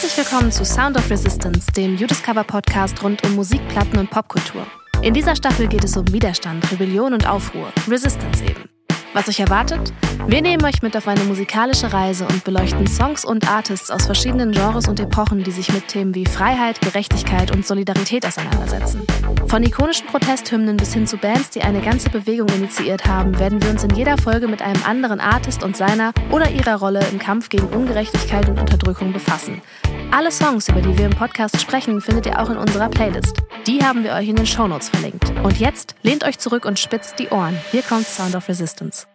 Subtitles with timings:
[0.00, 4.64] Herzlich willkommen zu Sound of Resistance, dem Judiscover Podcast rund um Musik, Platten und Popkultur.
[5.02, 8.77] In dieser Staffel geht es um Widerstand, Rebellion und Aufruhr, Resistance eben.
[9.14, 9.92] Was euch erwartet?
[10.26, 14.52] Wir nehmen euch mit auf eine musikalische Reise und beleuchten Songs und Artists aus verschiedenen
[14.52, 19.06] Genres und Epochen, die sich mit Themen wie Freiheit, Gerechtigkeit und Solidarität auseinandersetzen.
[19.46, 23.70] Von ikonischen Protesthymnen bis hin zu Bands, die eine ganze Bewegung initiiert haben, werden wir
[23.70, 27.48] uns in jeder Folge mit einem anderen Artist und seiner oder ihrer Rolle im Kampf
[27.48, 29.62] gegen Ungerechtigkeit und Unterdrückung befassen.
[30.10, 33.38] Alle Songs, über die wir im Podcast sprechen, findet ihr auch in unserer Playlist.
[33.66, 35.32] Die haben wir euch in den Shownotes verlinkt.
[35.42, 37.58] Und jetzt lehnt euch zurück und spitzt die Ohren.
[37.70, 39.07] Hier kommt Sound of Resistance.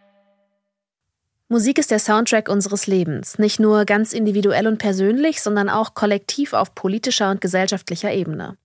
[1.53, 6.53] Musik ist der Soundtrack unseres Lebens, nicht nur ganz individuell und persönlich, sondern auch kollektiv
[6.53, 8.57] auf politischer und gesellschaftlicher Ebene.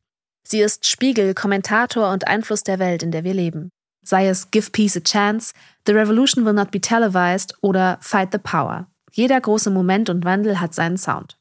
[0.42, 3.68] Sie ist Spiegel, Kommentator und Einfluss der Welt, in der wir leben.
[4.02, 5.52] Sei es Give Peace a Chance,
[5.86, 8.86] The Revolution Will Not Be Televised oder Fight the Power.
[9.12, 11.36] Jeder große Moment und Wandel hat seinen Sound.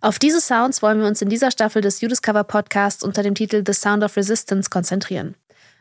[0.00, 3.62] Auf diese Sounds wollen wir uns in dieser Staffel des Judiscover Podcasts unter dem Titel
[3.66, 5.34] The Sound of Resistance konzentrieren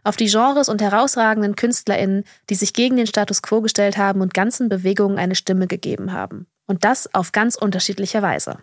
[0.04, 4.34] auf die Genres und herausragenden KünstlerInnen, die sich gegen den Status quo gestellt haben und
[4.34, 6.48] ganzen Bewegungen eine Stimme gegeben haben.
[6.66, 8.60] Und das auf ganz unterschiedliche Weise.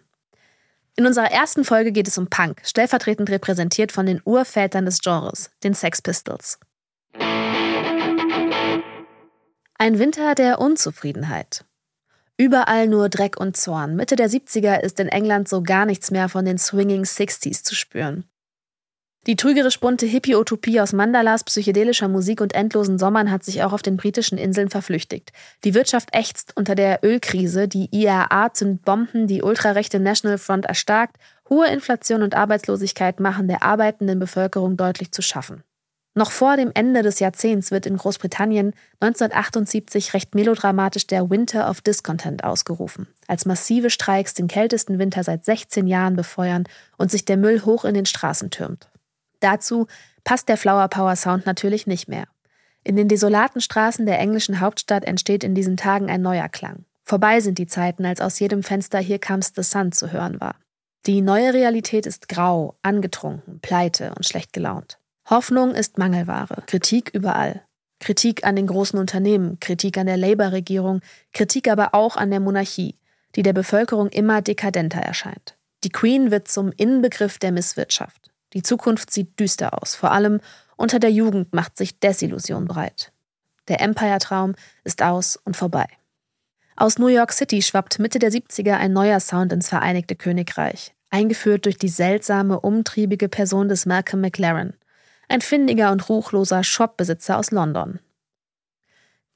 [0.96, 5.50] In unserer ersten Folge geht es um Punk, stellvertretend repräsentiert von den Urvätern des Genres,
[5.62, 6.58] den Sex Pistols.
[9.80, 11.64] Ein Winter der Unzufriedenheit.
[12.36, 13.94] Überall nur Dreck und Zorn.
[13.94, 17.76] Mitte der 70er ist in England so gar nichts mehr von den Swinging Sixties zu
[17.76, 18.24] spüren.
[19.28, 23.82] Die trügerisch bunte Hippie-Utopie aus Mandalas, psychedelischer Musik und endlosen Sommern hat sich auch auf
[23.82, 25.32] den britischen Inseln verflüchtigt.
[25.64, 31.18] Die Wirtschaft ächzt unter der Ölkrise, die IRA zündet Bomben, die ultrarechte National Front erstarkt,
[31.50, 35.62] hohe Inflation und Arbeitslosigkeit machen der arbeitenden Bevölkerung deutlich zu schaffen.
[36.14, 41.82] Noch vor dem Ende des Jahrzehnts wird in Großbritannien 1978 recht melodramatisch der Winter of
[41.82, 46.64] Discontent ausgerufen, als massive Streiks den kältesten Winter seit 16 Jahren befeuern
[46.96, 48.88] und sich der Müll hoch in den Straßen türmt.
[49.40, 49.86] Dazu
[50.24, 52.26] passt der Flower Power Sound natürlich nicht mehr.
[52.84, 56.84] In den desolaten Straßen der englischen Hauptstadt entsteht in diesen Tagen ein neuer Klang.
[57.02, 60.56] Vorbei sind die Zeiten, als aus jedem Fenster Here Comes the Sun zu hören war.
[61.06, 64.98] Die neue Realität ist grau, angetrunken, pleite und schlecht gelaunt.
[65.30, 67.62] Hoffnung ist Mangelware, Kritik überall.
[68.00, 71.00] Kritik an den großen Unternehmen, Kritik an der Labour-Regierung,
[71.32, 72.98] Kritik aber auch an der Monarchie,
[73.34, 75.56] die der Bevölkerung immer dekadenter erscheint.
[75.84, 78.30] Die Queen wird zum Inbegriff der Misswirtschaft.
[78.54, 79.94] Die Zukunft sieht düster aus.
[79.94, 80.40] Vor allem
[80.76, 83.12] unter der Jugend macht sich Desillusion breit.
[83.68, 84.54] Der Empire-Traum
[84.84, 85.86] ist aus und vorbei.
[86.76, 91.64] Aus New York City schwappt Mitte der 70er ein neuer Sound ins Vereinigte Königreich, eingeführt
[91.64, 94.74] durch die seltsame, umtriebige Person des Malcolm McLaren,
[95.28, 97.98] ein findiger und ruchloser Shopbesitzer aus London.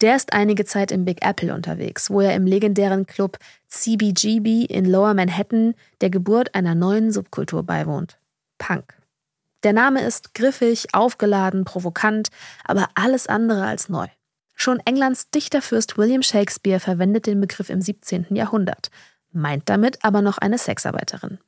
[0.00, 4.84] Der ist einige Zeit im Big Apple unterwegs, wo er im legendären Club CBGB in
[4.84, 8.18] Lower Manhattan der Geburt einer neuen Subkultur beiwohnt:
[8.58, 9.01] Punk.
[9.62, 12.28] Der Name ist griffig, aufgeladen, provokant,
[12.64, 14.06] aber alles andere als neu.
[14.54, 18.26] Schon Englands Dichterfürst William Shakespeare verwendet den Begriff im 17.
[18.30, 18.90] Jahrhundert,
[19.32, 21.38] meint damit aber noch eine Sexarbeiterin.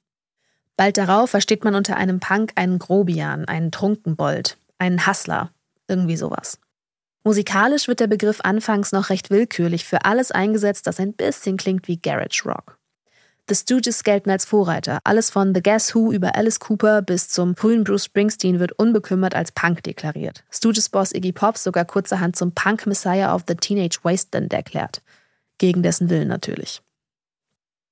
[0.77, 5.51] Bald darauf versteht man unter einem Punk einen Grobian, einen Trunkenbold, einen Hassler,
[5.87, 6.59] irgendwie sowas.
[7.23, 11.89] Musikalisch wird der Begriff anfangs noch recht willkürlich für alles eingesetzt, das ein bisschen klingt
[11.89, 12.79] wie Garage Rock.
[13.47, 15.01] The Stooges gelten als Vorreiter.
[15.05, 19.35] Alles von The Guess Who über Alice Cooper bis zum frühen Bruce Springsteen wird unbekümmert
[19.35, 20.45] als Punk deklariert.
[20.51, 25.03] Stooges-Boss Iggy Pop sogar kurzerhand zum Punk-Messiah of the Teenage Wasteland erklärt.
[25.59, 26.81] Gegen dessen Willen natürlich.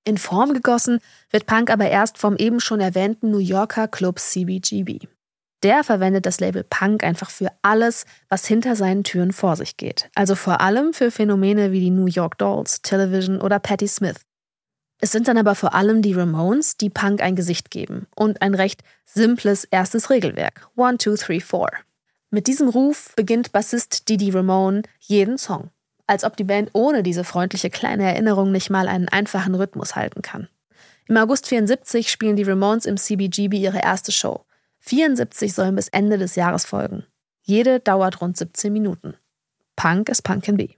[0.05, 1.01] In Form gegossen
[1.31, 5.01] wird Punk aber erst vom eben schon erwähnten New Yorker Club CBGB.
[5.63, 10.09] Der verwendet das Label Punk einfach für alles, was hinter seinen Türen vor sich geht.
[10.15, 14.17] Also vor allem für Phänomene wie die New York Dolls, Television oder Patti Smith.
[15.05, 18.55] Es sind dann aber vor allem die Ramones, die Punk ein Gesicht geben und ein
[18.55, 20.69] recht simples erstes Regelwerk.
[20.77, 21.71] One, two, three, four.
[22.31, 25.71] Mit diesem Ruf beginnt Bassist Didi Ramone jeden Song.
[26.07, 30.23] Als ob die Band ohne diese freundliche kleine Erinnerung nicht mal einen einfachen Rhythmus halten
[30.23, 30.47] kann.
[31.09, 34.45] Im August 74 spielen die Ramones im CBGB ihre erste Show.
[34.79, 37.05] 74 sollen bis Ende des Jahres folgen.
[37.43, 39.15] Jede dauert rund 17 Minuten.
[39.75, 40.69] Punk ist Punk can be.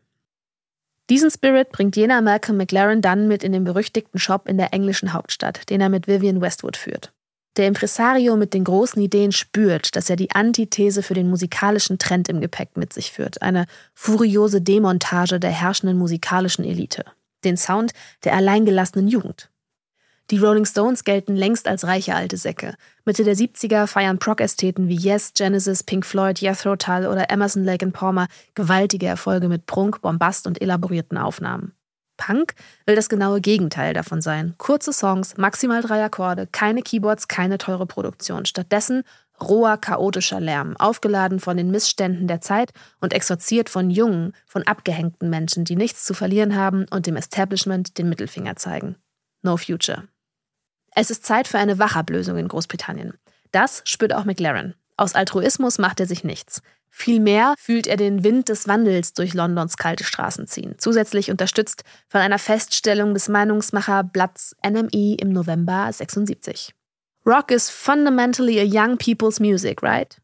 [1.11, 5.13] Diesen Spirit bringt jener Malcolm McLaren dann mit in den berüchtigten Shop in der englischen
[5.13, 7.13] Hauptstadt, den er mit Vivian Westwood führt.
[7.57, 12.29] Der Impresario mit den großen Ideen spürt, dass er die Antithese für den musikalischen Trend
[12.29, 17.05] im Gepäck mit sich führt, eine furiose Demontage der herrschenden musikalischen Elite,
[17.45, 17.93] den Sound
[18.25, 19.51] der alleingelassenen Jugend.
[20.31, 22.75] Die Rolling Stones gelten längst als reiche alte Säcke.
[23.05, 27.87] Mitte der 70er feiern Prog-Ästheten wie Yes, Genesis, Pink Floyd, Jethro Tull oder Emerson Lake
[27.91, 31.73] Palmer gewaltige Erfolge mit Prunk, Bombast und elaborierten Aufnahmen.
[32.17, 32.55] Punk
[32.87, 34.55] will das genaue Gegenteil davon sein.
[34.57, 38.47] Kurze Songs, maximal drei Akkorde, keine Keyboards, keine teure Produktion.
[38.47, 39.03] Stattdessen
[39.43, 45.29] roher, chaotischer Lärm, aufgeladen von den Missständen der Zeit und exorziert von jungen, von abgehängten
[45.29, 48.97] Menschen, die nichts zu verlieren haben und dem Establishment den Mittelfinger zeigen.
[49.43, 50.05] No future.
[50.97, 53.15] Es ist Zeit für eine Wachablösung in Großbritannien.
[53.51, 54.75] Das spürt auch McLaren.
[54.97, 56.63] Aus Altruismus macht er sich nichts.
[56.89, 62.21] Vielmehr fühlt er den Wind des Wandels durch Londons kalte Straßen ziehen, zusätzlich unterstützt von
[62.21, 66.73] einer Feststellung des Meinungsmacherblatts NME im November 76.
[67.27, 70.17] Rock is fundamentally a young people's music, right?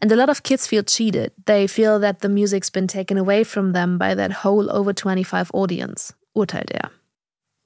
[0.00, 1.32] And a lot of kids feel cheated.
[1.46, 5.50] They feel that the music's been taken away from them by that whole over 25
[5.52, 6.92] audience, urteilt er.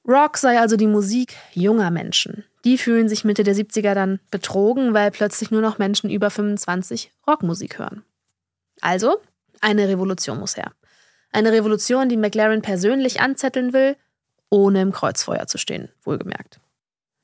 [0.08, 2.44] Rock sei also die Musik junger Menschen.
[2.64, 7.12] Die fühlen sich Mitte der 70er dann betrogen, weil plötzlich nur noch Menschen über 25
[7.26, 8.02] Rockmusik hören.
[8.80, 9.20] Also,
[9.60, 10.72] eine Revolution muss her.
[11.30, 13.96] Eine Revolution, die McLaren persönlich anzetteln will,
[14.48, 16.58] ohne im Kreuzfeuer zu stehen, wohlgemerkt.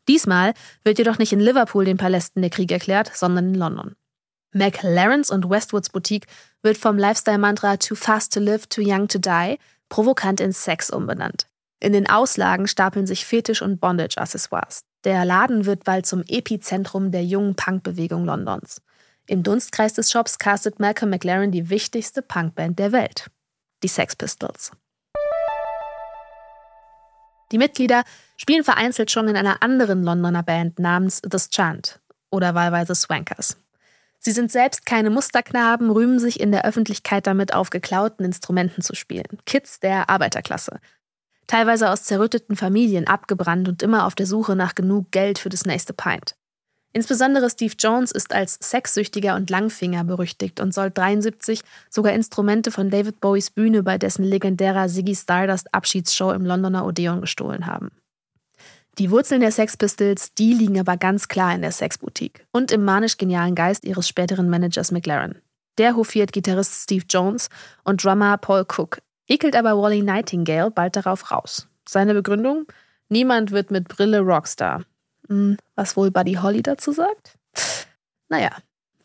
[0.07, 0.53] Diesmal
[0.83, 3.97] wird jedoch nicht in Liverpool den Palästen der Krieg erklärt, sondern in London.
[4.53, 6.27] McLarens und Westwoods Boutique
[6.63, 9.59] wird vom Lifestyle-Mantra Too Fast to Live, Too Young to Die
[9.89, 11.47] provokant in Sex umbenannt.
[11.85, 14.85] In den Auslagen stapeln sich Fetisch- und Bondage-Accessoires.
[15.05, 18.81] Der Laden wird bald zum Epizentrum der jungen Punkbewegung Londons.
[19.27, 23.27] Im Dunstkreis des Shops castet Malcolm McLaren die wichtigste Punkband der Welt,
[23.83, 24.71] die Sex Pistols.
[27.53, 28.03] Die Mitglieder
[28.39, 32.01] spielen vereinzelt schon in einer anderen Londoner Band namens The Strand
[32.31, 33.59] oder wahlweise Swankers.
[34.21, 38.95] Sie sind selbst keine Musterknaben, rühmen sich in der Öffentlichkeit damit, auf geklauten Instrumenten zu
[38.95, 39.39] spielen.
[39.45, 40.81] Kids der Arbeiterklasse
[41.47, 45.65] teilweise aus zerrütteten Familien abgebrannt und immer auf der Suche nach genug Geld für das
[45.65, 46.35] nächste Pint.
[46.93, 51.61] Insbesondere Steve Jones ist als Sexsüchtiger und Langfinger berüchtigt und soll 73
[51.91, 57.21] sogar Instrumente von David Bowies Bühne bei dessen legendärer Ziggy Stardust Abschiedsshow im Londoner Odeon
[57.21, 57.91] gestohlen haben.
[58.99, 62.85] Die Wurzeln der Sex Pistols, die liegen aber ganz klar in der Sexboutique und im
[62.85, 65.41] manisch-genialen Geist ihres späteren Managers McLaren.
[65.79, 67.49] Der hofiert Gitarrist Steve Jones
[67.83, 71.69] und Drummer Paul Cook ekelt aber Wally Nightingale bald darauf raus.
[71.89, 72.67] Seine Begründung?
[73.09, 74.85] Niemand wird mit Brille Rockstar.
[75.29, 77.37] Hm, was wohl Buddy Holly dazu sagt?
[78.29, 78.51] Naja,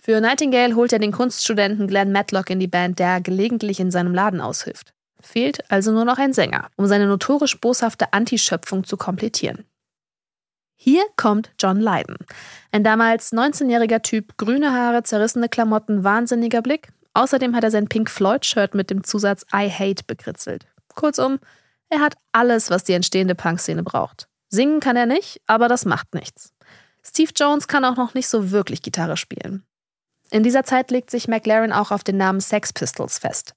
[0.02, 4.14] für Nightingale holt er den Kunststudenten Glenn Matlock in die Band, der gelegentlich in seinem
[4.14, 4.94] Laden aushilft.
[5.20, 9.66] Fehlt also nur noch ein Sänger, um seine notorisch boshafte Antischöpfung zu komplettieren.
[10.76, 12.16] Hier kommt John Lydon.
[12.72, 18.10] Ein damals 19-jähriger Typ, grüne Haare, zerrissene Klamotten, wahnsinniger Blick, Außerdem hat er sein Pink
[18.10, 20.68] Floyd-Shirt mit dem Zusatz I Hate bekritzelt.
[20.96, 21.40] Kurzum,
[21.90, 24.28] er hat alles, was die entstehende Punk-Szene braucht.
[24.50, 26.54] Singen kann er nicht, aber das macht nichts.
[27.04, 29.64] Steve Jones kann auch noch nicht so wirklich Gitarre spielen.
[30.32, 33.56] In dieser Zeit legt sich McLaren auch auf den Namen Sex Pistols fest.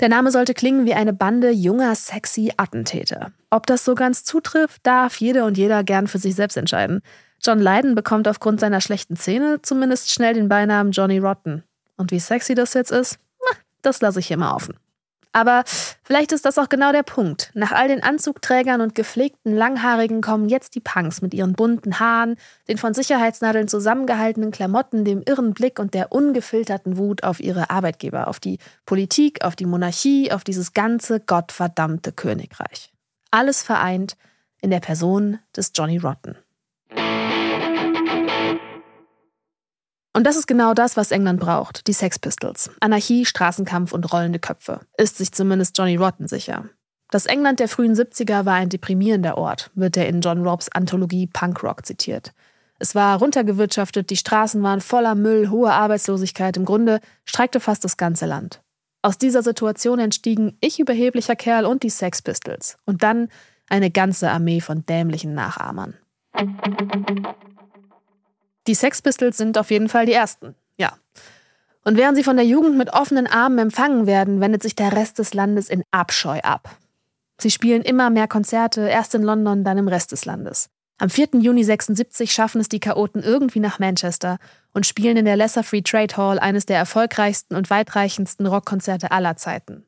[0.00, 3.32] Der Name sollte klingen wie eine Bande junger, sexy Attentäter.
[3.50, 7.02] Ob das so ganz zutrifft, darf jede und jeder gern für sich selbst entscheiden.
[7.42, 11.62] John Lydon bekommt aufgrund seiner schlechten Szene zumindest schnell den Beinamen Johnny Rotten.
[12.02, 13.20] Und wie sexy das jetzt ist,
[13.80, 14.76] das lasse ich hier mal offen.
[15.30, 15.62] Aber
[16.02, 17.52] vielleicht ist das auch genau der Punkt.
[17.54, 22.34] Nach all den Anzugträgern und gepflegten Langhaarigen kommen jetzt die Punks mit ihren bunten Haaren,
[22.66, 28.26] den von Sicherheitsnadeln zusammengehaltenen Klamotten, dem irren Blick und der ungefilterten Wut auf ihre Arbeitgeber,
[28.26, 32.92] auf die Politik, auf die Monarchie, auf dieses ganze gottverdammte Königreich.
[33.30, 34.16] Alles vereint
[34.60, 36.36] in der Person des Johnny Rotten.
[40.14, 42.70] Und das ist genau das, was England braucht, die Sex Pistols.
[42.80, 44.80] Anarchie, Straßenkampf und rollende Köpfe.
[44.98, 46.68] Ist sich zumindest Johnny Rotten sicher.
[47.10, 51.26] Das England der frühen 70er war ein deprimierender Ort, wird er in John Robs Anthologie
[51.26, 52.32] Punk Rock zitiert.
[52.78, 57.96] Es war runtergewirtschaftet, die Straßen waren voller Müll, hohe Arbeitslosigkeit, im Grunde streikte fast das
[57.96, 58.62] ganze Land.
[59.02, 62.78] Aus dieser Situation entstiegen ich überheblicher Kerl und die Sex Pistols.
[62.84, 63.28] Und dann
[63.68, 65.94] eine ganze Armee von dämlichen Nachahmern.
[68.66, 70.92] Die Sex Pistols sind auf jeden Fall die ersten, ja.
[71.84, 75.18] Und während sie von der Jugend mit offenen Armen empfangen werden, wendet sich der Rest
[75.18, 76.76] des Landes in Abscheu ab.
[77.40, 80.70] Sie spielen immer mehr Konzerte, erst in London, dann im Rest des Landes.
[80.98, 81.40] Am 4.
[81.40, 84.38] Juni 76 schaffen es die Chaoten irgendwie nach Manchester
[84.72, 89.36] und spielen in der Lesser Free Trade Hall eines der erfolgreichsten und weitreichendsten Rockkonzerte aller
[89.36, 89.84] Zeiten.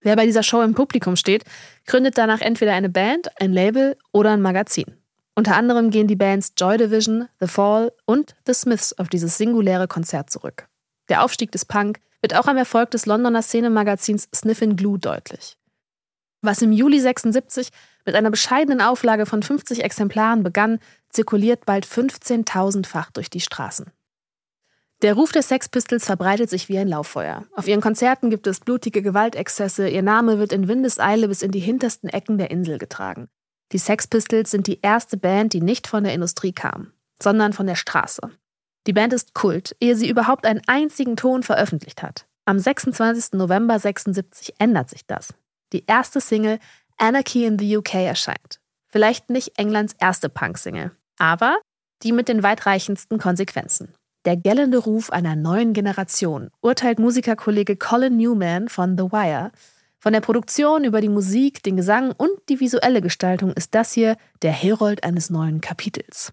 [0.00, 1.44] Wer bei dieser Show im Publikum steht,
[1.86, 5.01] gründet danach entweder eine Band, ein Label oder ein Magazin.
[5.34, 9.88] Unter anderem gehen die Bands Joy Division, The Fall und The Smiths auf dieses singuläre
[9.88, 10.68] Konzert zurück.
[11.08, 15.56] Der Aufstieg des Punk wird auch am Erfolg des Londoner Szenemagazins Sniffin' Glue deutlich.
[16.42, 17.70] Was im Juli 76
[18.04, 23.90] mit einer bescheidenen Auflage von 50 Exemplaren begann, zirkuliert bald 15.000-fach durch die Straßen.
[25.02, 27.44] Der Ruf der Sex Pistols verbreitet sich wie ein Lauffeuer.
[27.54, 31.60] Auf ihren Konzerten gibt es blutige Gewaltexzesse, ihr Name wird in Windeseile bis in die
[31.60, 33.28] hintersten Ecken der Insel getragen.
[33.72, 37.66] Die Sex Pistols sind die erste Band, die nicht von der Industrie kam, sondern von
[37.66, 38.20] der Straße.
[38.86, 42.26] Die Band ist Kult, ehe sie überhaupt einen einzigen Ton veröffentlicht hat.
[42.44, 43.32] Am 26.
[43.34, 45.34] November 76 ändert sich das.
[45.72, 46.58] Die erste Single
[46.98, 48.60] Anarchy in the UK erscheint.
[48.88, 51.56] Vielleicht nicht Englands erste Punk-Single, aber
[52.02, 53.94] die mit den weitreichendsten Konsequenzen.
[54.24, 59.50] Der gellende Ruf einer neuen Generation, urteilt Musikerkollege Colin Newman von The Wire.
[60.02, 64.16] Von der Produktion über die Musik, den Gesang und die visuelle Gestaltung ist das hier
[64.42, 66.32] der Herold eines neuen Kapitels.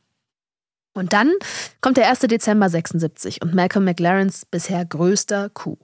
[0.95, 1.31] Und dann
[1.79, 2.21] kommt der 1.
[2.21, 5.77] Dezember 76 und Malcolm McLarens bisher größter Coup.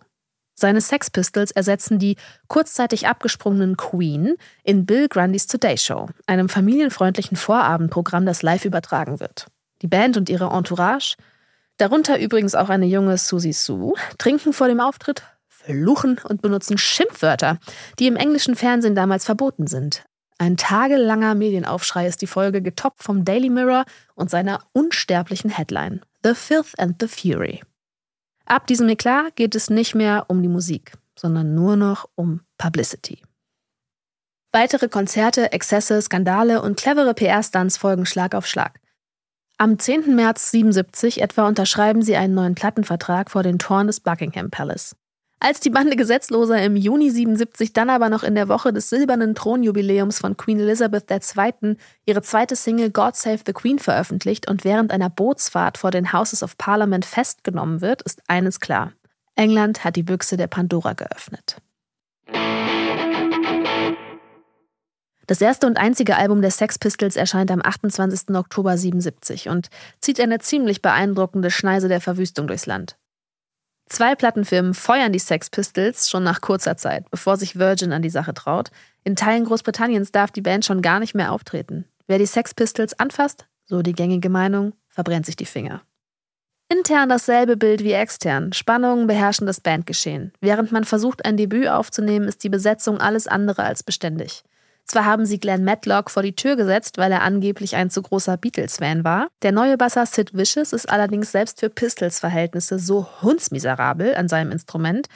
[0.56, 2.16] Seine Sex Pistols ersetzen die
[2.48, 9.46] kurzzeitig abgesprungenen Queen in Bill Grundys Today Show, einem familienfreundlichen Vorabendprogramm, das live übertragen wird.
[9.84, 11.18] Die Band und ihre Entourage
[11.78, 15.22] darunter übrigens auch eine junge Susie Sue, trinken vor dem Auftritt,
[15.66, 17.60] fluchen und benutzen Schimpfwörter,
[18.00, 20.06] die im englischen Fernsehen damals verboten sind.
[20.38, 26.34] Ein tagelanger Medienaufschrei ist die Folge, getoppt vom Daily Mirror und seiner unsterblichen Headline The
[26.34, 27.62] Filth and the Fury.
[28.46, 33.22] Ab diesem Eklat geht es nicht mehr um die Musik, sondern nur noch um Publicity.
[34.52, 38.80] Weitere Konzerte, Exzesse, Skandale und clevere PR-Stunts folgen Schlag auf Schlag.
[39.58, 40.16] Am 10.
[40.16, 44.96] März 77 etwa unterschreiben sie einen neuen Plattenvertrag vor den Toren des Buckingham Palace.
[45.40, 49.36] Als die Bande Gesetzloser im Juni 77 dann aber noch in der Woche des silbernen
[49.36, 51.76] Thronjubiläums von Queen Elizabeth II.
[52.06, 56.42] ihre zweite Single God Save the Queen veröffentlicht und während einer Bootsfahrt vor den Houses
[56.42, 58.94] of Parliament festgenommen wird, ist eines klar.
[59.36, 61.58] England hat die Büchse der Pandora geöffnet.
[65.28, 68.36] Das erste und einzige Album der Sex Pistols erscheint am 28.
[68.36, 72.96] Oktober 77 und zieht eine ziemlich beeindruckende Schneise der Verwüstung durchs Land.
[73.88, 78.10] Zwei Plattenfirmen feuern die Sex Pistols schon nach kurzer Zeit, bevor sich Virgin an die
[78.10, 78.72] Sache traut.
[79.04, 81.86] In Teilen Großbritanniens darf die Band schon gar nicht mehr auftreten.
[82.08, 85.82] Wer die Sex Pistols anfasst, so die gängige Meinung, verbrennt sich die Finger.
[86.68, 88.52] Intern dasselbe Bild wie extern.
[88.52, 90.34] Spannungen beherrschen das Bandgeschehen.
[90.42, 94.44] Während man versucht, ein Debüt aufzunehmen, ist die Besetzung alles andere als beständig.
[94.86, 98.38] Zwar haben sie Glenn Matlock vor die Tür gesetzt, weil er angeblich ein zu großer
[98.38, 99.28] Beatles-Fan war.
[99.42, 105.08] Der neue Basser Sid Vicious ist allerdings selbst für Pistols-Verhältnisse so hundsmiserabel an seinem Instrument,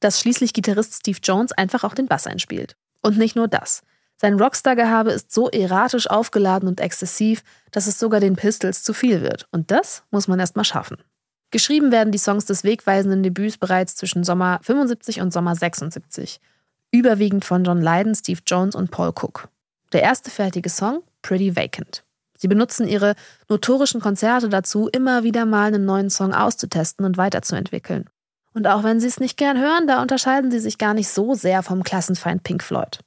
[0.00, 2.76] dass schließlich Gitarrist Steve Jones einfach auch den Bass einspielt.
[3.02, 3.82] Und nicht nur das.
[4.16, 9.22] Sein Rockstar-Gehabe ist so erratisch aufgeladen und exzessiv, dass es sogar den Pistols zu viel
[9.22, 9.46] wird.
[9.52, 10.98] Und das muss man erstmal schaffen.
[11.50, 16.40] Geschrieben werden die Songs des wegweisenden Debüts bereits zwischen Sommer 75 und Sommer 76
[16.94, 19.48] überwiegend von John Lydon, Steve Jones und Paul Cook.
[19.92, 22.04] Der erste fertige Song, Pretty Vacant.
[22.38, 23.14] Sie benutzen ihre
[23.48, 28.08] notorischen Konzerte dazu, immer wieder mal einen neuen Song auszutesten und weiterzuentwickeln.
[28.52, 31.34] Und auch wenn Sie es nicht gern hören, da unterscheiden sie sich gar nicht so
[31.34, 33.00] sehr vom Klassenfeind Pink Floyd.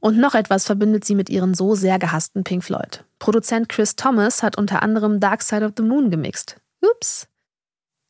[0.00, 3.04] Und noch etwas verbindet sie mit ihren so sehr gehassten Pink Floyd.
[3.20, 6.56] Produzent Chris Thomas hat unter anderem Dark Side of the Moon gemixt.
[6.80, 7.28] Ups.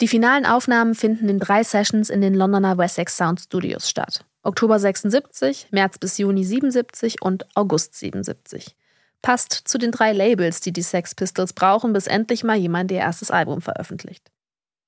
[0.01, 4.25] Die finalen Aufnahmen finden in drei Sessions in den Londoner Wessex Sound Studios statt.
[4.49, 8.75] Oktober 76, März bis Juni 77 und August 77.
[9.21, 13.01] Passt zu den drei Labels, die die Sex Pistols brauchen, bis endlich mal jemand ihr
[13.01, 14.31] erstes Album veröffentlicht.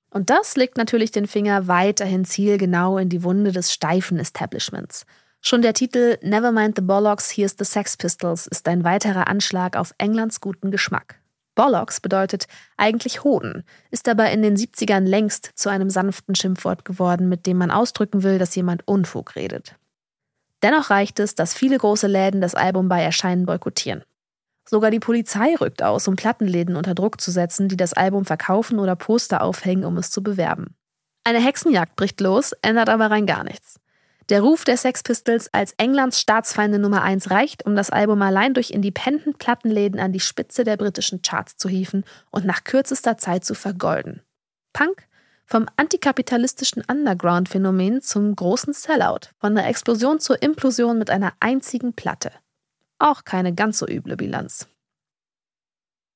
[0.08, 5.04] Und das legt natürlich den Finger weiterhin zielgenau in die Wunde des steifen Establishments.
[5.42, 9.92] Schon der Titel Nevermind the Bollocks, Here's the Sex Pistols ist ein weiterer Anschlag auf
[9.98, 11.19] Englands guten Geschmack.
[11.54, 17.28] Bollocks bedeutet eigentlich Hoden, ist aber in den 70ern längst zu einem sanften Schimpfwort geworden,
[17.28, 19.76] mit dem man ausdrücken will, dass jemand Unfug redet.
[20.62, 24.04] Dennoch reicht es, dass viele große Läden das Album bei Erscheinen boykottieren.
[24.68, 28.78] Sogar die Polizei rückt aus, um Plattenläden unter Druck zu setzen, die das Album verkaufen
[28.78, 30.76] oder Poster aufhängen, um es zu bewerben.
[31.24, 33.79] Eine Hexenjagd bricht los, ändert aber rein gar nichts.
[34.30, 38.54] Der Ruf der Sex Pistols als Englands Staatsfeinde Nummer 1 reicht, um das Album allein
[38.54, 43.54] durch Independent-Plattenläden an die Spitze der britischen Charts zu hieven und nach kürzester Zeit zu
[43.54, 44.22] vergolden.
[44.72, 45.08] Punk?
[45.46, 52.30] Vom antikapitalistischen Underground-Phänomen zum großen Sellout, von der Explosion zur Implosion mit einer einzigen Platte.
[53.00, 54.68] Auch keine ganz so üble Bilanz.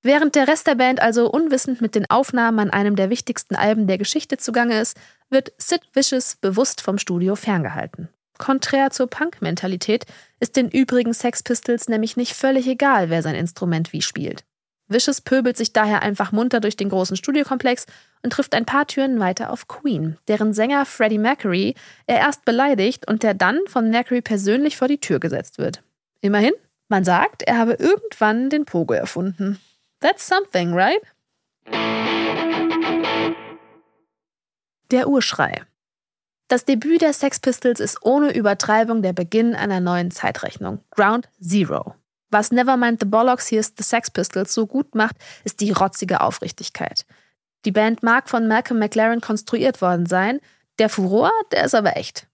[0.07, 3.87] Während der Rest der Band also unwissend mit den Aufnahmen an einem der wichtigsten Alben
[3.87, 4.99] der Geschichte zugange ist,
[5.31, 8.11] wird Sid Vicious bewusst vom Studio ferngehalten.
[8.37, 10.05] Konträr zur Punk-Mentalität
[10.41, 14.45] ist den übrigen Sex Pistols nämlich nicht völlig egal, wer sein Instrument wie spielt.
[14.89, 17.87] Vicious pöbelt sich daher einfach munter durch den großen Studiokomplex
[18.23, 23.09] und trifft ein paar Türen weiter auf Queen, deren Sänger Freddie Mercury er erst beleidigt
[23.09, 25.83] und der dann von Mercury persönlich vor die Tür gesetzt wird.
[26.21, 26.53] Immerhin,
[26.89, 29.59] man sagt, er habe irgendwann den Pogo erfunden.
[30.05, 31.01] That's something, right?
[34.91, 35.63] Der Urschrei.
[36.49, 40.85] Das Debüt der Sex Pistols ist ohne Übertreibung der Beginn einer neuen Zeitrechnung.
[40.91, 41.95] Ground Zero.
[42.29, 47.07] Was Nevermind the Bollocks Here's the Sex Pistols so gut macht, ist die rotzige Aufrichtigkeit.
[47.65, 50.41] Die Band mag von Malcolm McLaren konstruiert worden sein,
[50.79, 52.27] der Furor, der ist aber echt.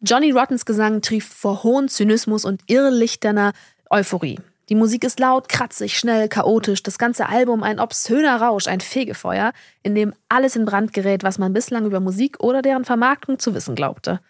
[0.00, 3.52] Johnny Rottens Gesang trieft vor hohen Zynismus und irrlichterner
[3.90, 4.40] Euphorie.
[4.68, 9.52] Die Musik ist laut, kratzig, schnell, chaotisch, das ganze Album ein obszöner Rausch, ein Fegefeuer,
[9.84, 13.54] in dem alles in Brand gerät, was man bislang über Musik oder deren Vermarktung zu
[13.54, 14.20] wissen glaubte.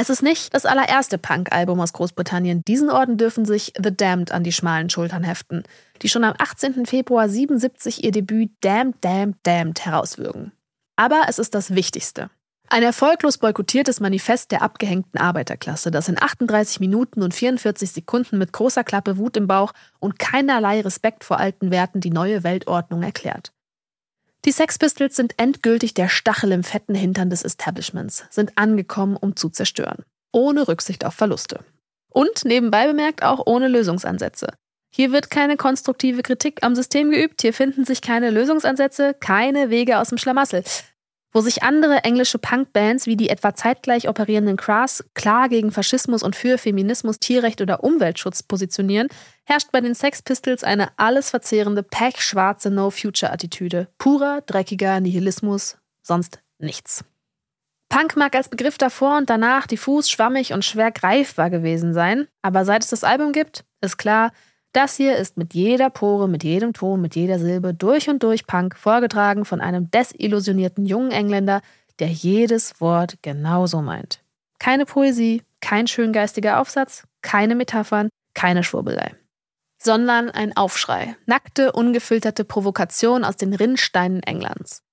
[0.00, 2.62] Es ist nicht das allererste Punk-Album aus Großbritannien.
[2.66, 5.64] Diesen Orden dürfen sich The Damned an die schmalen Schultern heften,
[6.02, 6.86] die schon am 18.
[6.86, 10.52] Februar 77 ihr Debüt Damned, Damned, Damned herauswürgen.
[10.94, 12.30] Aber es ist das Wichtigste.
[12.70, 18.52] Ein erfolglos boykottiertes Manifest der abgehängten Arbeiterklasse, das in 38 Minuten und 44 Sekunden mit
[18.52, 23.52] großer Klappe Wut im Bauch und keinerlei Respekt vor alten Werten die neue Weltordnung erklärt.
[24.44, 29.34] Die Sex Pistols sind endgültig der Stachel im fetten Hintern des Establishments, sind angekommen, um
[29.34, 30.04] zu zerstören.
[30.30, 31.64] Ohne Rücksicht auf Verluste.
[32.10, 34.48] Und nebenbei bemerkt auch ohne Lösungsansätze.
[34.90, 39.98] Hier wird keine konstruktive Kritik am System geübt, hier finden sich keine Lösungsansätze, keine Wege
[39.98, 40.64] aus dem Schlamassel.
[41.32, 46.34] Wo sich andere englische Punkbands wie die etwa zeitgleich operierenden Crass klar gegen Faschismus und
[46.34, 49.08] für Feminismus, Tierrecht oder Umweltschutz positionieren,
[49.44, 53.88] herrscht bei den Sex Pistols eine alles verzehrende, pechschwarze No-Future-Attitüde.
[53.98, 57.04] Purer, dreckiger Nihilismus, sonst nichts.
[57.90, 62.64] Punk mag als Begriff davor und danach diffus, schwammig und schwer greifbar gewesen sein, aber
[62.64, 64.32] seit es das Album gibt, ist klar,
[64.78, 68.46] das hier ist mit jeder Pore, mit jedem Ton, mit jeder Silbe durch und durch
[68.46, 71.62] Punk, vorgetragen von einem desillusionierten jungen Engländer,
[71.98, 74.22] der jedes Wort genauso meint.
[74.60, 79.16] Keine Poesie, kein schöngeistiger Aufsatz, keine Metaphern, keine Schwurbelei.
[79.82, 84.84] Sondern ein Aufschrei, nackte, ungefilterte Provokation aus den Rinnsteinen Englands.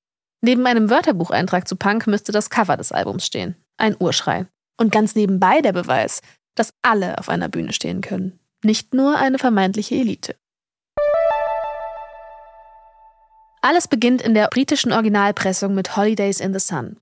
[0.42, 3.56] Neben einem Wörterbucheintrag zu Punk müsste das Cover des Albums stehen.
[3.78, 4.48] Ein Urschrei.
[4.78, 6.24] Und ganz nebenbei der Beweis,
[6.56, 10.36] dass alle auf einer Bühne stehen können nicht nur eine vermeintliche Elite.
[13.62, 16.98] Alles beginnt in der britischen Originalpressung mit Holidays in the Sun.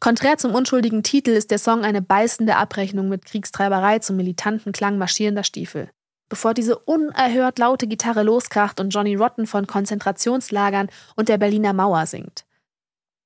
[0.00, 4.98] Konträr zum unschuldigen Titel ist der Song eine beißende Abrechnung mit Kriegstreiberei zum militanten Klang
[4.98, 5.90] marschierender Stiefel.
[6.28, 12.06] Bevor diese unerhört laute Gitarre loskracht und Johnny Rotten von Konzentrationslagern und der Berliner Mauer
[12.06, 12.44] singt.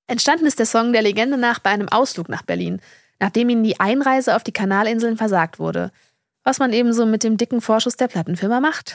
[0.07, 2.81] Entstanden ist der Song der Legende nach bei einem Ausflug nach Berlin,
[3.21, 5.93] nachdem ihnen die Einreise auf die Kanalinseln versagt wurde
[6.45, 8.95] was man ebenso mit dem dicken Vorschuss der Plattenfirma macht.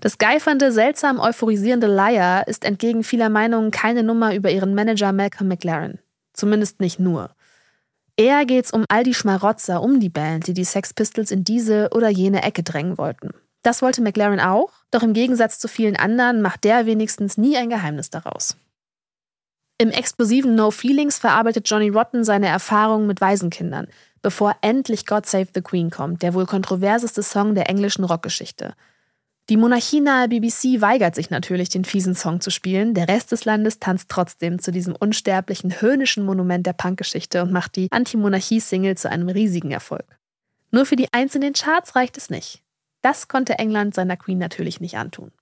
[0.00, 5.48] Das geifernde, seltsam euphorisierende Liar ist entgegen vieler Meinungen keine Nummer über ihren Manager Malcolm
[5.48, 5.98] McLaren.
[6.32, 7.30] Zumindest nicht nur.
[8.16, 11.90] Eher geht's um all die Schmarotzer um die Band, die die Sex Pistols in diese
[11.92, 13.30] oder jene Ecke drängen wollten.
[13.62, 17.70] Das wollte McLaren auch, doch im Gegensatz zu vielen anderen macht der wenigstens nie ein
[17.70, 18.56] Geheimnis daraus.
[19.78, 23.88] Im explosiven No Feelings verarbeitet Johnny Rotten seine Erfahrungen mit Waisenkindern,
[24.24, 28.74] bevor endlich God Save the Queen kommt, der wohl kontroverseste Song der englischen Rockgeschichte.
[29.50, 32.94] Die monarchienahe BBC weigert sich natürlich, den fiesen Song zu spielen.
[32.94, 37.76] Der Rest des Landes tanzt trotzdem zu diesem unsterblichen, höhnischen Monument der Punkgeschichte und macht
[37.76, 40.06] die Anti-Monarchie-Single zu einem riesigen Erfolg.
[40.70, 42.62] Nur für die einzelnen Charts reicht es nicht.
[43.02, 45.32] Das konnte England seiner Queen natürlich nicht antun.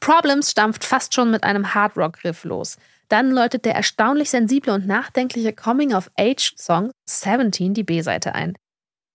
[0.00, 2.78] Problems stampft fast schon mit einem Hardrock-Riff los.
[3.08, 8.56] Dann läutet der erstaunlich sensible und nachdenkliche Coming-of-Age-Song 17 die B-Seite ein.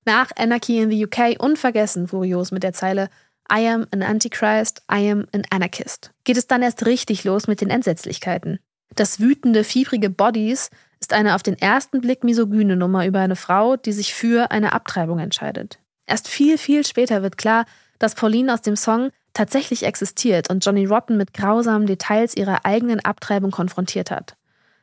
[0.06, 3.10] Nach Anarchy in the UK unvergessen furios mit der Zeile
[3.52, 6.12] I am an Antichrist, I am an Anarchist.
[6.24, 8.60] Geht es dann erst richtig los mit den Entsetzlichkeiten.
[8.96, 13.76] Das wütende, fiebrige Bodies ist eine auf den ersten Blick misogyne Nummer über eine Frau,
[13.76, 15.80] die sich für eine Abtreibung entscheidet.
[16.06, 17.66] Erst viel, viel später wird klar,
[18.00, 23.00] dass Pauline aus dem Song tatsächlich existiert und Johnny Rotten mit grausamen Details ihrer eigenen
[23.00, 24.36] Abtreibung konfrontiert hat.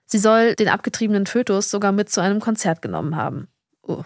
[0.07, 3.49] Sie soll den abgetriebenen Fötus sogar mit zu einem Konzert genommen haben.
[3.87, 4.03] Uh.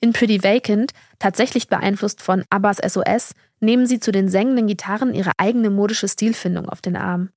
[0.00, 5.32] In Pretty Vacant, tatsächlich beeinflusst von Abbas SOS, nehmen sie zu den sengenden Gitarren ihre
[5.38, 7.30] eigene modische Stilfindung auf den Arm.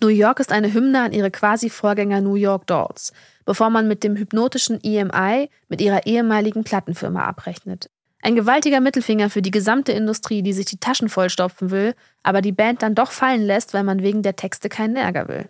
[0.00, 3.12] New York ist eine Hymne an ihre quasi Vorgänger New York Dolls,
[3.44, 7.90] bevor man mit dem hypnotischen EMI mit ihrer ehemaligen Plattenfirma abrechnet.
[8.26, 12.50] Ein gewaltiger Mittelfinger für die gesamte Industrie, die sich die Taschen vollstopfen will, aber die
[12.50, 15.48] Band dann doch fallen lässt, weil man wegen der Texte keinen Ärger will.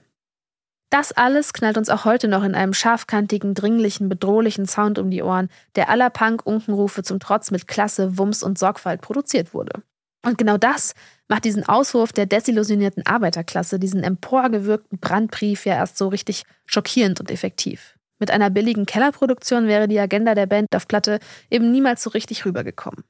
[0.91, 5.23] Das alles knallt uns auch heute noch in einem scharfkantigen, dringlichen, bedrohlichen Sound um die
[5.23, 9.83] Ohren, der aller Punk-Unkenrufe zum Trotz mit Klasse, Wumms und Sorgfalt produziert wurde.
[10.23, 10.93] Und genau das
[11.29, 17.31] macht diesen Auswurf der desillusionierten Arbeiterklasse, diesen emporgewürgten Brandbrief ja erst so richtig schockierend und
[17.31, 17.96] effektiv.
[18.19, 21.19] Mit einer billigen Kellerproduktion wäre die Agenda der Band auf Platte
[21.51, 23.05] eben niemals so richtig rübergekommen.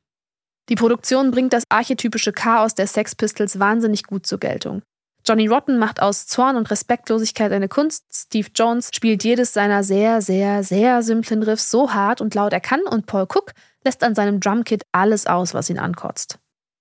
[0.68, 4.82] Die Produktion bringt das archetypische Chaos der Sex Pistols wahnsinnig gut zur Geltung.
[5.24, 8.04] Johnny Rotten macht aus Zorn und Respektlosigkeit eine Kunst.
[8.12, 12.60] Steve Jones spielt jedes seiner sehr, sehr, sehr simplen Riffs so hart und laut er
[12.60, 13.52] kann und Paul Cook
[13.84, 16.38] lässt an seinem Drumkit alles aus, was ihn ankotzt.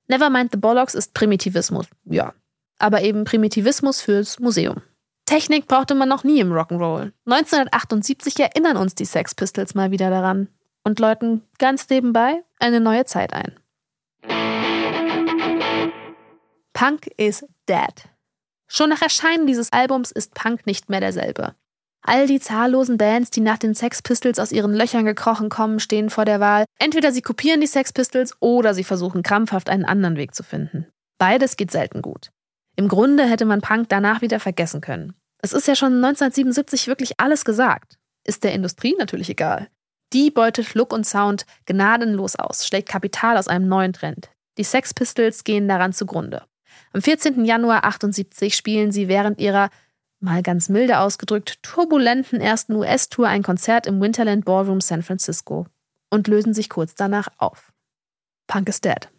[0.08, 2.34] Nevermind the Bollocks ist Primitivismus, ja.
[2.78, 4.82] Aber eben Primitivismus fürs Museum.
[5.26, 7.12] Technik brauchte man noch nie im Rock'n'Roll.
[7.26, 10.50] 1978 erinnern uns die Sex Pistols mal wieder daran
[10.84, 13.56] und läuten ganz nebenbei eine neue Zeit ein.
[16.74, 18.10] Punk is dead.
[18.68, 21.56] Schon nach Erscheinen dieses Albums ist Punk nicht mehr derselbe.
[22.02, 26.12] All die zahllosen Bands, die nach den Sex Pistols aus ihren Löchern gekrochen kommen, stehen
[26.12, 26.66] vor der Wahl.
[26.78, 30.86] Entweder sie kopieren die Sex Pistols oder sie versuchen krampfhaft einen anderen Weg zu finden.
[31.18, 32.32] Beides geht selten gut.
[32.76, 35.14] Im Grunde hätte man Punk danach wieder vergessen können.
[35.42, 37.98] Es ist ja schon 1977 wirklich alles gesagt.
[38.26, 39.70] Ist der Industrie natürlich egal.
[40.14, 44.30] Die beutet Look und Sound gnadenlos aus, schlägt Kapital aus einem neuen Trend.
[44.58, 46.44] Die Sex Pistols gehen daran zugrunde.
[46.94, 47.46] Am 14.
[47.46, 49.70] Januar 78 spielen sie während ihrer,
[50.20, 55.68] mal ganz milde ausgedrückt, turbulenten ersten US-Tour ein Konzert im Winterland Ballroom San Francisco
[56.10, 57.74] und lösen sich kurz danach auf.
[58.48, 59.10] Punk is dead.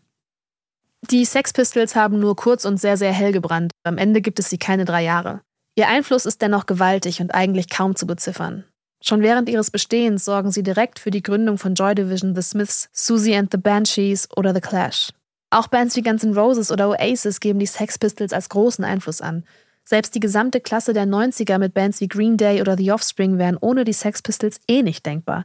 [1.10, 3.72] Die Sex Pistols haben nur kurz und sehr, sehr hell gebrannt.
[3.84, 5.40] Am Ende gibt es sie keine drei Jahre.
[5.76, 8.64] Ihr Einfluss ist dennoch gewaltig und eigentlich kaum zu beziffern.
[9.02, 12.88] Schon während ihres Bestehens sorgen sie direkt für die Gründung von Joy Division, The Smiths,
[12.92, 15.12] Susie and the Banshees oder The Clash.
[15.50, 19.20] Auch Bands wie Guns N' Roses oder Oasis geben die Sex Pistols als großen Einfluss
[19.20, 19.44] an.
[19.84, 23.56] Selbst die gesamte Klasse der 90er mit Bands wie Green Day oder The Offspring wären
[23.60, 25.44] ohne die Sex Pistols eh nicht denkbar.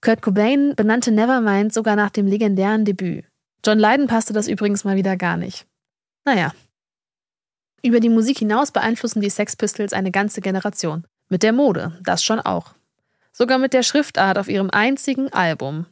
[0.00, 3.26] Kurt Cobain benannte Nevermind sogar nach dem legendären Debüt.
[3.64, 5.66] John Lydon passte das übrigens mal wieder gar nicht.
[6.24, 6.52] Naja.
[7.82, 11.04] Über die Musik hinaus beeinflussen die Sex Pistols eine ganze Generation.
[11.28, 12.74] Mit der Mode, das schon auch.
[13.32, 15.86] Sogar mit der Schriftart auf ihrem einzigen Album,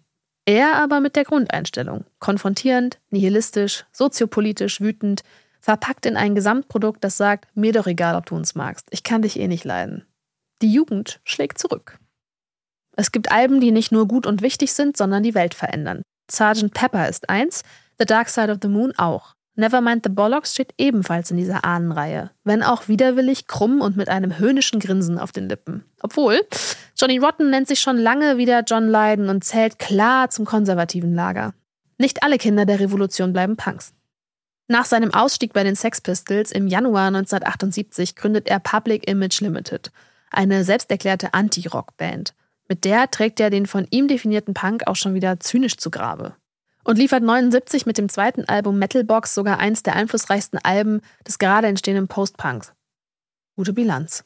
[0.44, 2.04] er aber mit der Grundeinstellung.
[2.18, 5.22] Konfrontierend, nihilistisch, soziopolitisch, wütend,
[5.60, 9.22] verpackt in ein Gesamtprodukt, das sagt, mir doch egal, ob du uns magst, ich kann
[9.22, 10.06] dich eh nicht leiden.
[10.60, 11.98] Die Jugend schlägt zurück.
[12.96, 16.02] Es gibt Alben, die nicht nur gut und wichtig sind, sondern die Welt verändern.
[16.30, 16.72] Sgt.
[16.72, 17.62] Pepper ist eins,
[17.98, 19.34] The Dark Side of the Moon auch.
[19.56, 24.38] Nevermind the Bollocks steht ebenfalls in dieser Ahnenreihe, wenn auch widerwillig krumm und mit einem
[24.38, 25.84] höhnischen Grinsen auf den Lippen.
[26.00, 26.40] Obwohl,
[26.96, 31.52] Johnny Rotten nennt sich schon lange wieder John Lydon und zählt klar zum konservativen Lager.
[31.98, 33.92] Nicht alle Kinder der Revolution bleiben Punks.
[34.68, 39.90] Nach seinem Ausstieg bei den Sex Pistols im Januar 1978 gründet er Public Image Limited,
[40.30, 42.34] eine selbsterklärte Anti-Rock-Band.
[42.70, 46.36] Mit der trägt er den von ihm definierten Punk auch schon wieder zynisch zu Grabe
[46.84, 51.66] und liefert 79 mit dem zweiten Album Metalbox sogar eins der einflussreichsten Alben des gerade
[51.66, 52.72] entstehenden Post-Punks.
[53.56, 54.24] Gute Bilanz.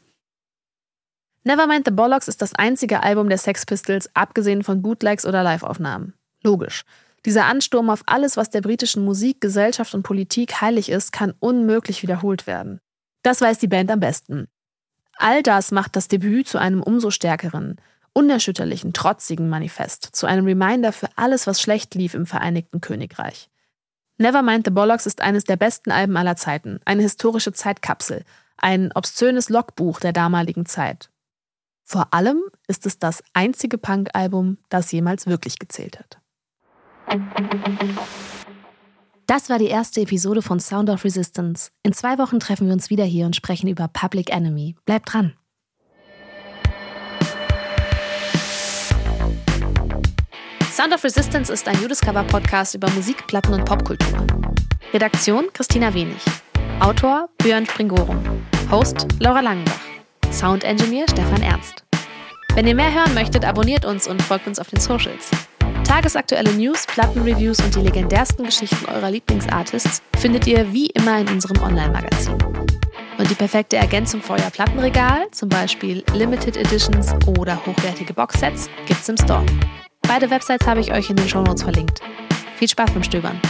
[1.44, 6.12] Nevermind the Bollocks ist das einzige Album der Sex Pistols, abgesehen von Bootlegs oder Liveaufnahmen.
[6.42, 6.84] Logisch.
[7.24, 12.02] Dieser Ansturm auf alles, was der britischen Musik, Gesellschaft und Politik heilig ist, kann unmöglich
[12.02, 12.78] wiederholt werden.
[13.22, 14.48] Das weiß die Band am besten.
[15.16, 17.80] All das macht das Debüt zu einem umso stärkeren,
[18.14, 23.50] unerschütterlichen, trotzigen Manifest, zu einem Reminder für alles, was schlecht lief im Vereinigten Königreich.
[24.16, 28.24] Nevermind the Bollocks ist eines der besten Alben aller Zeiten, eine historische Zeitkapsel,
[28.56, 31.10] ein obszönes Logbuch der damaligen Zeit.
[31.82, 36.18] Vor allem ist es das einzige Punk-Album, das jemals wirklich gezählt hat.
[39.26, 41.70] Das war die erste Episode von Sound of Resistance.
[41.82, 44.76] In zwei Wochen treffen wir uns wieder hier und sprechen über Public Enemy.
[44.84, 45.34] Bleibt dran!
[50.84, 54.26] Sound of Resistance ist ein Judiscover-Podcast über Musik, Platten und Popkultur.
[54.92, 56.22] Redaktion Christina Wenig.
[56.78, 58.22] Autor Björn Springorum.
[58.70, 59.80] Host Laura Langenbach.
[60.30, 61.84] Sound Engineer Stefan Ernst.
[62.52, 65.30] Wenn ihr mehr hören möchtet, abonniert uns und folgt uns auf den Socials.
[65.84, 71.62] Tagesaktuelle News, Plattenreviews und die legendärsten Geschichten eurer Lieblingsartists findet ihr wie immer in unserem
[71.62, 72.36] Online-Magazin.
[73.16, 79.08] Und die perfekte Ergänzung für euer Plattenregal, zum Beispiel Limited Editions oder hochwertige Boxsets, gibt's
[79.08, 79.46] im Store.
[80.06, 82.00] Beide Websites habe ich euch in den Shownotes verlinkt.
[82.56, 83.40] Viel Spaß beim Stöbern.